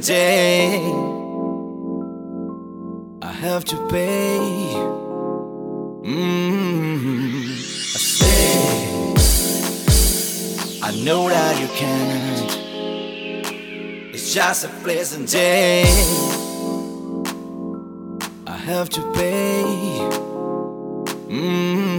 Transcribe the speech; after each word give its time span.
Day, 0.00 0.76
I 3.20 3.32
have 3.32 3.64
to 3.64 3.76
pay. 3.88 4.38
Mm-hmm. 6.04 7.50
I 7.50 7.98
say, 7.98 8.52
I 10.82 10.90
know 11.04 11.28
that 11.28 11.60
you 11.60 11.68
can't. 11.68 12.52
It's 14.14 14.32
just 14.32 14.64
a 14.64 14.68
pleasant 14.68 15.28
day. 15.30 15.82
I 18.46 18.56
have 18.56 18.88
to 18.90 19.02
pay. 19.12 19.64
Mm-hmm. 21.28 21.97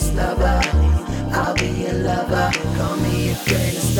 greatest 0.00 0.14
lover. 0.14 0.60
I'll 1.32 1.54
be 1.54 1.68
your 1.82 1.92
lover. 1.92 2.50
Call 2.76 2.96
me 2.96 3.26
your 3.26 3.36
greatest 3.46 3.96
lover. 3.96 3.99